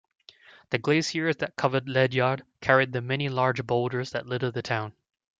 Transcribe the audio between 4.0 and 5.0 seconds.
that litter the town.